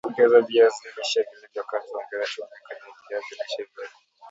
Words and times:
Ongeza 0.07 0.37
viazi 0.49 0.85
lishe 0.97 1.21
vilivyokatwa 1.29 1.97
Ongeza 1.99 2.25
chumvi 2.31 2.57
kenye 2.67 2.91
viazi 3.07 3.31
lishe 3.39 3.63
vyako 3.63 3.97